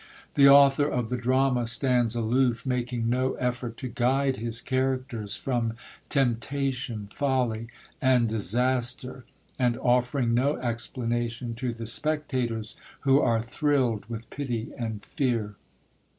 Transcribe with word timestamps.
The 0.33 0.49
author 0.49 0.87
of 0.87 1.09
the 1.09 1.15
drama 1.15 1.67
stands 1.67 2.15
aloof, 2.15 2.65
making 2.65 3.07
no 3.07 3.33
effort 3.33 3.77
to 3.77 3.87
guide 3.87 4.37
his 4.37 4.59
characters 4.59 5.35
from 5.35 5.73
temptation, 6.09 7.07
folly, 7.13 7.67
and 8.01 8.27
disaster, 8.27 9.25
and 9.59 9.77
offering 9.77 10.33
no 10.33 10.55
explanation 10.57 11.53
to 11.53 11.71
the 11.71 11.85
spectators, 11.85 12.75
who 13.01 13.21
are 13.21 13.43
thrilled 13.43 14.07
with 14.07 14.27
pity 14.31 14.71
and 14.75 15.05
fear. 15.05 15.53